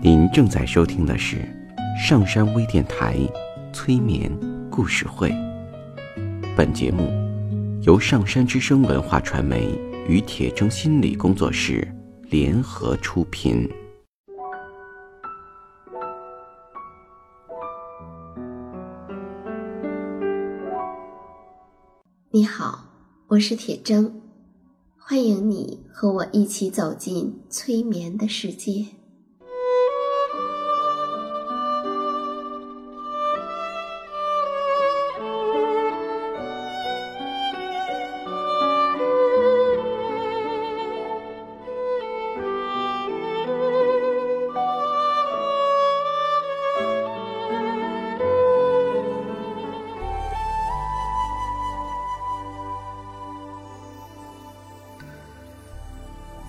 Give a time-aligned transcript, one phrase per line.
[0.00, 1.38] 您正在收听的是
[2.00, 3.16] 上山微电台
[3.72, 4.30] 催眠
[4.70, 5.28] 故事会。
[6.56, 7.10] 本节目
[7.82, 9.76] 由上山之声文化传媒
[10.06, 11.86] 与铁铮心理工作室
[12.30, 13.68] 联合出品。
[22.30, 22.84] 你好，
[23.26, 24.12] 我是铁铮，
[24.96, 28.86] 欢迎你和我一起走进催眠的世界。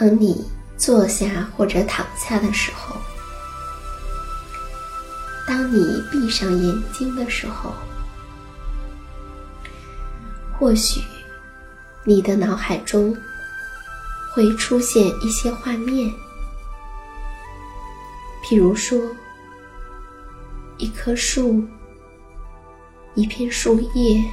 [0.00, 0.42] 当你
[0.78, 2.96] 坐下或者躺下的时候，
[5.46, 7.74] 当你闭上眼睛的时候，
[10.58, 11.02] 或许
[12.02, 13.14] 你的脑海中
[14.32, 16.10] 会出现一些画面，
[18.42, 18.98] 譬如说
[20.78, 21.62] 一棵树、
[23.14, 24.24] 一片树叶、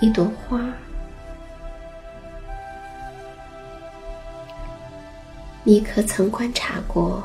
[0.00, 0.60] 一朵花。
[5.64, 7.22] 你可曾观察过，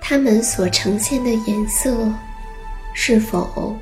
[0.00, 2.10] 它们所呈现的颜色
[2.94, 3.76] 是否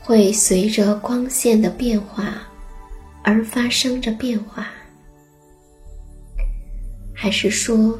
[0.00, 2.42] 会随着光线的变化
[3.22, 4.66] 而发生着变化？
[7.14, 7.96] 还是说，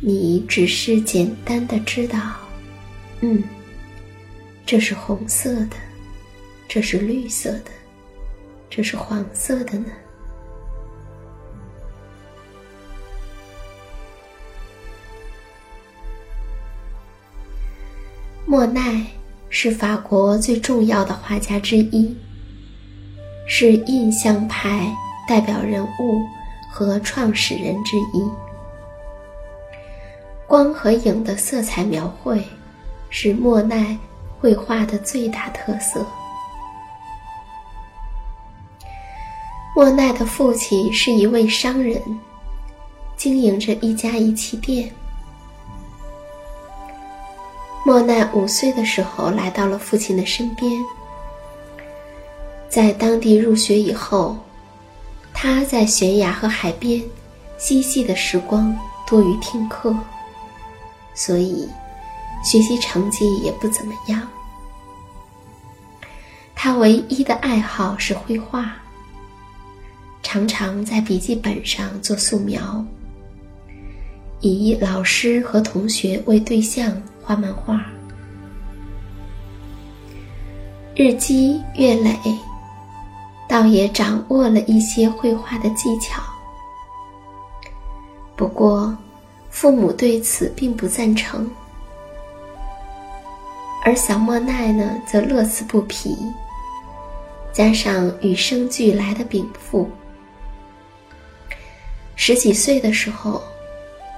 [0.00, 2.20] 你只是简单的知道，
[3.22, 3.42] 嗯，
[4.66, 5.76] 这是红色的，
[6.68, 7.70] 这是绿色的，
[8.68, 9.86] 这是黄色的呢？
[18.48, 19.04] 莫奈
[19.48, 22.16] 是法国最重要的画家之一，
[23.44, 24.86] 是印象派
[25.26, 26.22] 代表人物
[26.70, 28.24] 和创始人之一。
[30.46, 32.40] 光和影的色彩描绘
[33.10, 33.98] 是莫奈
[34.38, 36.06] 绘画的最大特色。
[39.74, 42.00] 莫奈的父亲是一位商人，
[43.16, 44.88] 经营着一家仪器店。
[47.84, 50.72] 莫奈五岁的时候来到了父亲的身边，
[52.68, 54.36] 在当地入学以后，
[55.32, 57.02] 他在悬崖和海边
[57.58, 58.76] 嬉戏的时光
[59.06, 59.94] 多于听课，
[61.14, 61.68] 所以
[62.42, 64.26] 学习成绩也不怎么样。
[66.54, 68.72] 他唯一的爱好是绘画，
[70.22, 72.84] 常常在笔记本上做素描，
[74.40, 77.00] 以老师和同学为对象。
[77.26, 77.84] 画漫画，
[80.94, 82.16] 日积月累，
[83.48, 86.22] 倒也掌握了一些绘画的技巧。
[88.36, 88.96] 不过，
[89.50, 91.50] 父母对此并不赞成，
[93.84, 96.16] 而小莫奈呢，则乐此不疲。
[97.52, 99.90] 加上与生俱来的禀赋，
[102.14, 103.42] 十几岁的时候，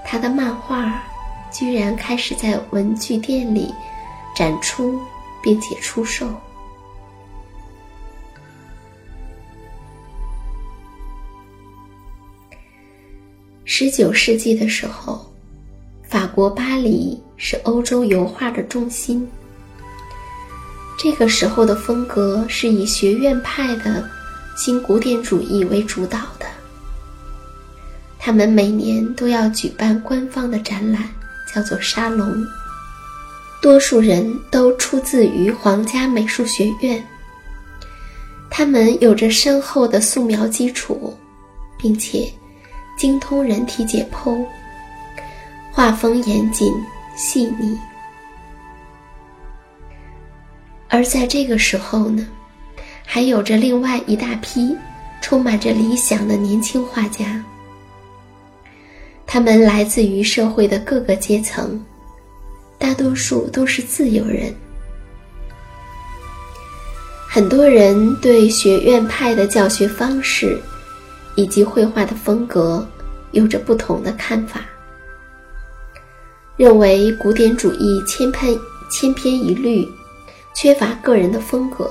[0.05, 1.03] 他的漫画。
[1.51, 3.73] 居然开始在文具店里
[4.35, 5.01] 展出，
[5.43, 6.29] 并且出售。
[13.65, 15.31] 十九世纪的时候，
[16.03, 19.29] 法国巴黎是欧洲油画的中心。
[20.99, 24.09] 这个时候的风格是以学院派的
[24.57, 26.47] 新古典主义为主导的。
[28.19, 31.09] 他们每年都要举办官方的展览，
[31.59, 32.47] 叫做沙龙。
[33.61, 37.05] 多数人都出自于皇家美术学院。
[38.49, 41.13] 他们有着深厚的素描基础，
[41.77, 42.33] 并且
[42.97, 44.47] 精通人体解剖，
[45.73, 46.73] 画风严谨
[47.17, 47.77] 细腻。
[50.89, 52.25] 而在这个时候呢，
[53.05, 54.77] 还有着另外一大批
[55.21, 57.45] 充满着理想的年轻画家。
[59.31, 61.79] 他们来自于社会的各个阶层，
[62.79, 64.53] 大多数都是自由人。
[67.29, 70.59] 很多人对学院派的教学方式
[71.37, 72.85] 以及绘画的风格
[73.33, 74.63] 有着不同的看法，
[76.57, 78.59] 认为古典主义千篇
[78.91, 79.87] 千篇一律。
[80.55, 81.89] 缺乏个人的风格，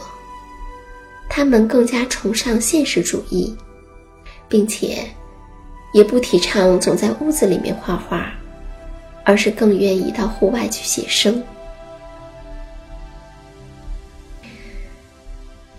[1.30, 3.56] 他们更加崇尚现实主义，
[4.50, 5.10] 并且
[5.94, 8.32] 也不提倡总在屋子里面画画，
[9.24, 11.44] 而是更愿意到户外去写生。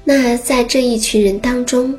[0.05, 1.95] 那在这一群人当中，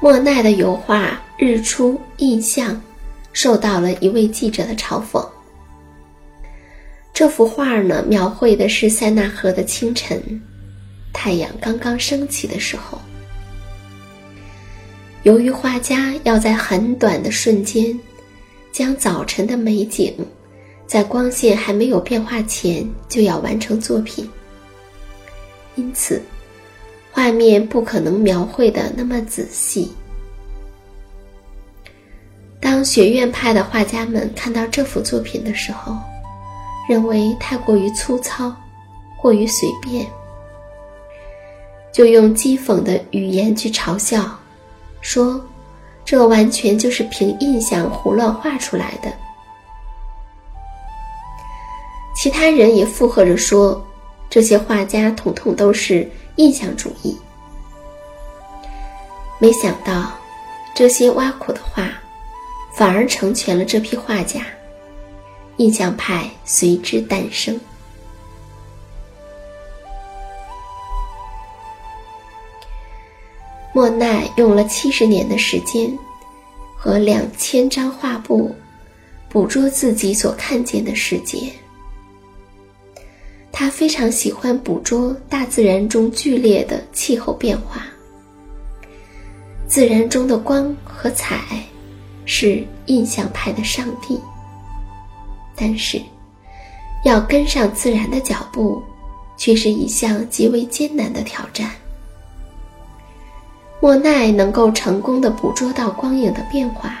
[0.00, 2.74] 莫奈的油画《日出印象》
[3.32, 5.26] 受到了一位记者的嘲讽。
[7.12, 10.40] 这幅画呢，描绘的是塞纳河的清晨，
[11.12, 13.00] 太阳刚刚升起的时候。
[15.24, 17.98] 由于画家要在很短的瞬间，
[18.72, 20.14] 将早晨的美景，
[20.86, 24.28] 在光线还没有变化前就要完成作品，
[25.74, 26.22] 因此，
[27.10, 29.90] 画面不可能描绘的那么仔细。
[32.60, 35.96] 当学院派的画家们看到这幅作品的时候，
[36.88, 38.54] 认为太过于粗糙，
[39.20, 40.06] 过于随便，
[41.92, 44.38] 就用讥讽的语言去嘲笑，
[45.00, 45.40] 说
[46.04, 49.12] 这完全就是凭印象胡乱画出来的。
[52.16, 53.80] 其他人也附和着说，
[54.28, 57.16] 这些画家统统都是印象主义。
[59.38, 60.12] 没想到，
[60.74, 61.90] 这些挖苦的话，
[62.74, 64.40] 反而成全了这批画家。
[65.58, 67.58] 印象派随之诞生。
[73.72, 75.90] 莫奈用了七十年的时间
[76.76, 78.54] 和两千张画布，
[79.28, 81.52] 捕捉自己所看见的世界。
[83.52, 87.86] 他非常喜欢捕捉大自然中剧烈的气候变化。
[89.66, 91.62] 自然中的光和彩，
[92.24, 94.18] 是印象派的上帝。
[95.54, 96.00] 但是，
[97.04, 98.80] 要跟上自然的脚步，
[99.36, 101.70] 却是一项极为艰难的挑战。
[103.80, 106.98] 莫奈能够成功的捕捉到光影的变化，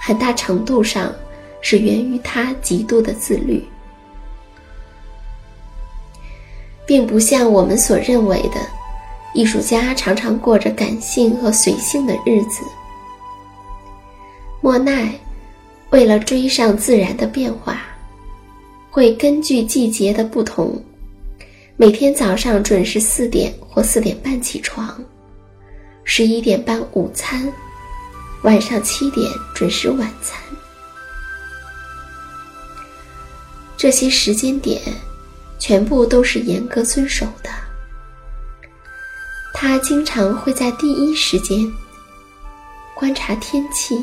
[0.00, 1.12] 很大程度上
[1.60, 3.64] 是源于他极度的自律，
[6.86, 8.60] 并不像我们所认为的，
[9.34, 12.62] 艺术家常常过着感性和随性的日子。
[14.60, 15.12] 莫奈。
[15.90, 17.80] 为了追上自然的变化，
[18.90, 20.78] 会根据季节的不同，
[21.78, 25.02] 每天早上准时四点或四点半起床，
[26.10, 27.52] 十一点半午餐，
[28.40, 30.40] 晚上七点准时晚餐。
[33.76, 34.80] 这些时间点，
[35.58, 37.50] 全部都是严格遵守的。
[39.52, 41.70] 他经常会在第一时间
[42.94, 44.02] 观察天气。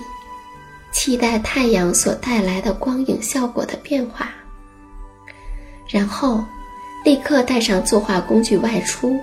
[0.93, 4.29] 期待太阳所带来的光影效果的变化，
[5.89, 6.45] 然后
[7.03, 9.19] 立刻带上作画工具外出，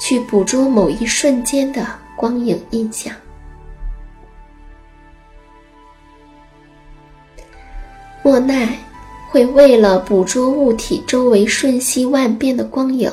[0.00, 3.14] 去捕捉某一瞬间的光影印象。
[8.22, 8.76] 莫奈
[9.30, 13.10] 会为了捕捉物体周围瞬息万变的光影，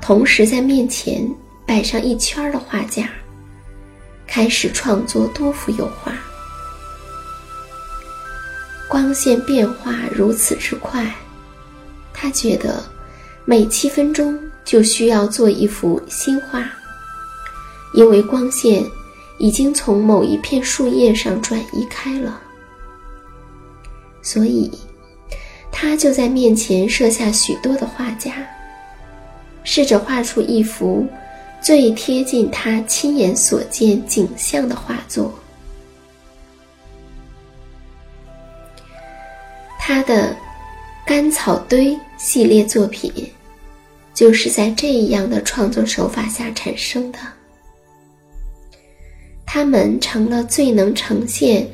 [0.00, 1.28] 同时在面前
[1.66, 3.10] 摆上一圈的画架，
[4.26, 6.12] 开始创作多幅油画。
[8.88, 11.04] 光线变化如此之快，
[12.12, 12.84] 他觉得
[13.44, 16.64] 每七分钟就需要做一幅新画。
[17.94, 18.84] 因为光线
[19.38, 22.40] 已经从某一片树叶上转移开了
[24.20, 24.70] 所以
[25.70, 28.32] 他就在面前设下许多的画家
[29.62, 31.06] 试着画出一幅
[31.62, 35.32] 最贴近他亲眼所见景象的画作。
[39.78, 40.36] 他的
[41.06, 43.12] 干草堆系列作品，
[44.14, 47.18] 就是在这样的创作手法下产生的。
[49.44, 51.68] 他们成了最能呈现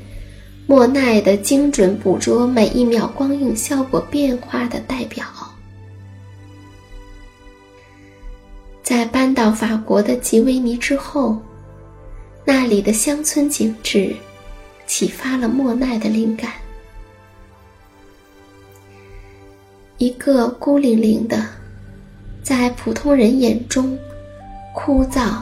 [0.66, 5.24] 莫奈的精准捕捉每一秒光影效果变化的代表。
[8.82, 11.40] 在搬到法国的吉维尼之后，
[12.44, 14.12] 那里的乡村景致
[14.88, 16.54] 启发了莫奈的灵感。
[20.00, 21.46] 一个孤零零的，
[22.42, 23.98] 在普通人眼中
[24.74, 25.34] 枯燥、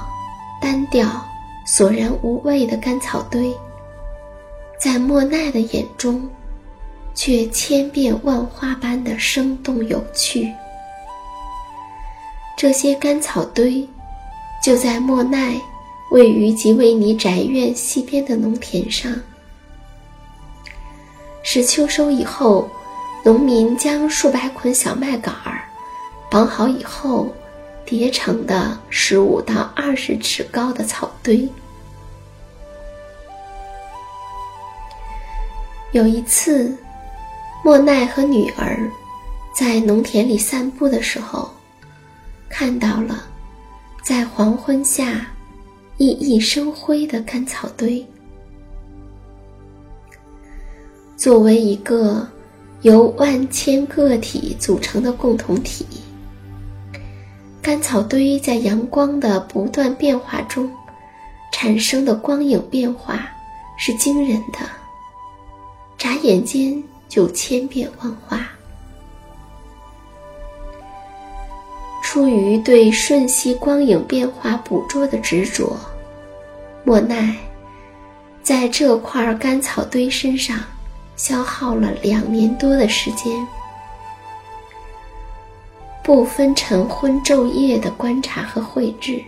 [0.61, 1.09] 单调、
[1.65, 3.55] 索然无味的干草堆，
[4.77, 6.29] 在莫奈的眼中，
[7.15, 10.53] 却千变万化般的生动有趣。
[12.57, 13.89] 这些干草堆，
[14.61, 15.55] 就在莫奈
[16.11, 19.15] 位于吉维尼宅院西边的农田上。
[21.45, 22.69] 是秋收以后，
[23.25, 25.61] 农民将数百捆小麦秆儿
[26.31, 27.35] 绑好以后，
[27.85, 31.49] 叠成的十五到二十尺高的草堆。
[35.93, 36.77] 有一次，
[37.65, 38.91] 莫奈和女儿
[39.55, 41.51] 在农田里散步的时候。
[42.51, 43.25] 看到了，
[44.03, 45.27] 在黄昏下
[45.99, 48.05] 熠熠生辉的干草堆。
[51.17, 52.27] 作为一个
[52.83, 55.85] 由万千个体组成的共同体，
[57.61, 60.71] 干草堆在阳光的不断变化中
[61.53, 63.29] 产生的光影变化
[63.77, 64.61] 是惊人的，
[65.97, 68.49] 眨眼间就千变万化。
[72.03, 75.77] 出于对瞬息光影变化捕捉的执着，
[76.85, 77.37] 莫奈
[78.43, 80.59] 在这块干草堆身上
[81.19, 83.47] 消耗了两年多的时间，
[86.03, 89.23] 不分晨昏昼夜的观察和绘制。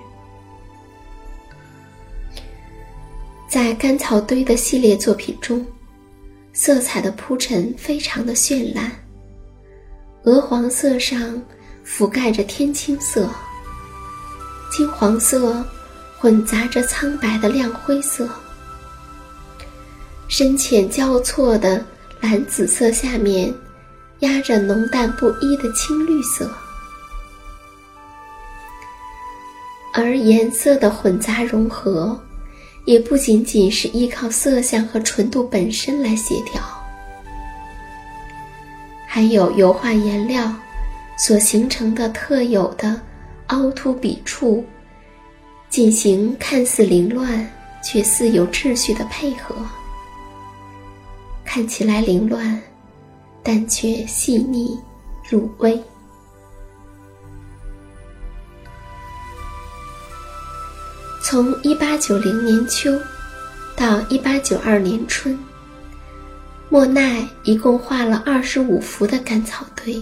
[3.47, 5.67] 在干草堆的系列作品中，
[6.55, 8.91] 色彩的铺陈非常的绚烂，
[10.23, 11.39] 鹅黄色上。
[11.83, 13.29] 覆盖着天青色、
[14.71, 15.65] 金黄色，
[16.19, 18.29] 混杂着苍白的亮灰色，
[20.31, 21.85] 深浅交错的
[22.21, 23.53] 蓝紫色下面
[24.21, 26.49] 压着浓淡不一的青绿色，
[29.93, 32.17] 而颜色的混杂融合，
[32.85, 36.63] 也不仅仅是依靠色相和纯度本身来协调，
[39.09, 40.55] 还有油画颜料。
[41.19, 42.99] 所形成的特有的
[43.49, 44.65] 凹凸笔触，
[45.69, 47.47] 进行看似凌乱
[47.85, 49.55] 却似有秩序的配合，
[51.53, 52.63] 看起来凌乱，
[53.43, 54.79] 但却细腻
[55.29, 55.83] 入微。
[61.21, 62.97] 从一八九零年秋
[63.75, 65.37] 到一八九二年春，
[66.69, 70.01] 莫奈一共画了二十五幅的干草堆。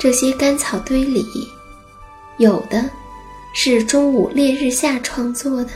[0.00, 1.22] 这些干草堆里，
[2.38, 2.90] 有的
[3.54, 5.70] 是中午烈日下创作的，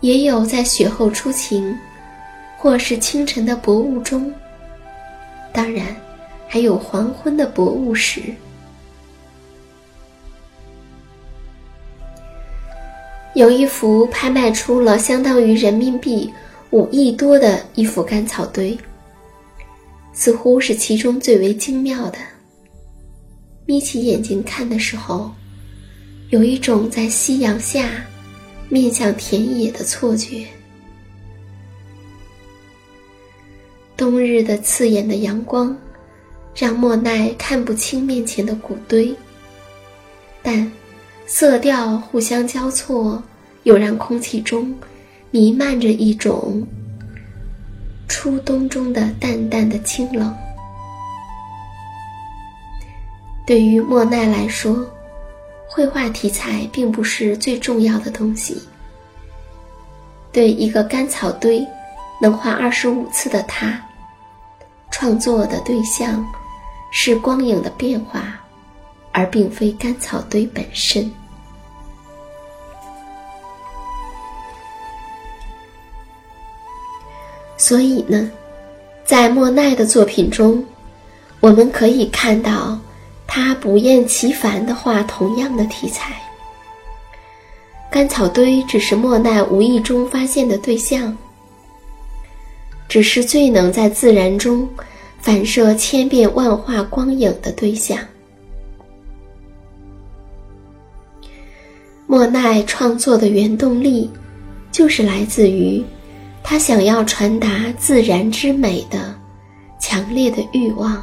[0.00, 1.76] 也有在雪后初晴，
[2.56, 4.32] 或是清晨的薄雾中。
[5.52, 5.96] 当然，
[6.46, 8.22] 还有黄昏的薄雾时。
[13.34, 16.32] 有一幅拍卖出了相当于人民币
[16.70, 18.76] 五亿多的一幅干草堆。
[20.12, 22.18] 似乎是其中最为精妙的。
[23.66, 25.30] 眯起眼睛看的时候，
[26.30, 27.88] 有一种在夕阳下
[28.68, 30.46] 面向田野的错觉。
[33.96, 35.76] 冬日的刺眼的阳光，
[36.54, 39.14] 让莫奈看不清面前的谷堆，
[40.42, 40.70] 但
[41.26, 43.22] 色调互相交错，
[43.64, 44.74] 又让空气中
[45.30, 46.66] 弥漫着一种。
[48.06, 50.34] 初冬中的淡淡的清冷，
[53.46, 54.88] 对于莫奈来说，
[55.68, 58.60] 绘画题材并不是最重要的东西。
[60.32, 61.64] 对一个干草堆
[62.20, 63.80] 能画二十五次的他，
[64.90, 66.26] 创作的对象
[66.90, 68.40] 是光影的变化，
[69.12, 71.10] 而并非干草堆本身。
[77.56, 78.30] 所以呢，
[79.04, 80.64] 在莫奈的作品中，
[81.40, 82.78] 我们可以看到
[83.40, 86.20] 他不厌其烦地画同样的题材。
[87.88, 91.16] 干草堆只是莫奈无意中发现的对象，
[92.88, 94.68] 只是最能在自然中
[95.20, 97.96] 反射千变万化光影的对象。
[102.08, 104.10] 莫奈创作的原动力，
[104.72, 105.82] 就是来自于
[106.42, 109.14] 他想要传达自然之美的
[109.80, 111.02] 强烈的欲望，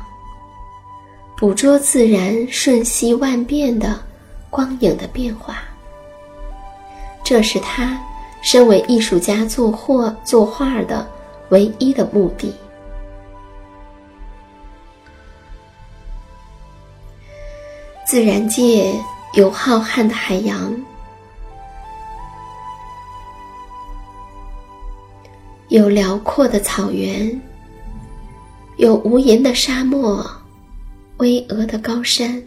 [1.45, 4.03] 捕捉自然瞬息万变的
[4.49, 5.59] 光影的变化。
[7.23, 8.01] 这是他
[8.41, 11.07] 身为艺术家作画作画的
[11.49, 12.51] 唯一的目的。
[18.07, 18.91] 自然界
[19.35, 20.75] 有浩瀚的海洋。
[25.67, 27.39] 有辽阔的草原，
[28.77, 30.27] 有无垠的沙漠，
[31.17, 32.41] 巍峨的高山，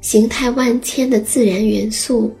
[0.00, 2.36] 形态万千的自然元素，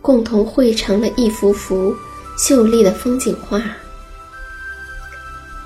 [0.00, 1.94] 共同绘成了一幅幅
[2.36, 3.62] 秀丽的风景画。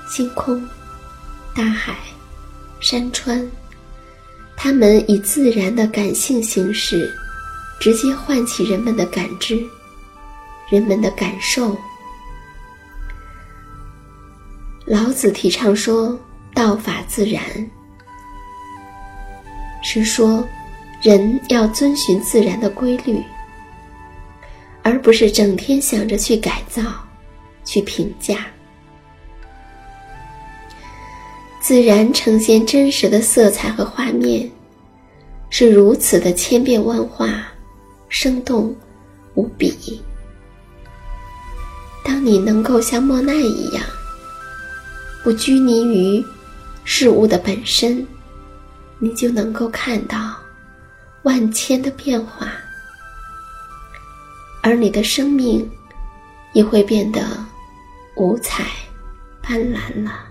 [0.09, 0.63] 星空、
[1.55, 1.97] 大海、
[2.79, 3.45] 山川，
[4.55, 7.11] 它们以自然的感性形式，
[7.79, 9.59] 直接唤起人们的感知，
[10.69, 11.75] 人们的感受。
[14.85, 16.17] 老子提倡说
[16.55, 17.43] “道法自然”，
[19.97, 20.47] 是说
[21.01, 23.21] 人要遵循自然的规律，
[24.83, 26.81] 而不是整天想着去改造、
[27.63, 28.47] 去评价。
[31.59, 34.49] 自然呈现真实的色彩和画面，
[35.49, 37.47] 是如此的千变万化、
[38.07, 38.75] 生动
[39.33, 40.01] 无比。
[42.05, 43.83] 当你能够像莫奈一样。
[45.23, 46.23] 不拘泥于
[46.85, 48.07] 事物的本身，
[48.99, 50.35] 你就能够看到
[51.23, 52.51] 万千的变化，
[54.63, 55.69] 而你的生命
[56.53, 57.21] 也会变得
[58.15, 58.65] 五彩
[59.41, 60.26] 斑斓了。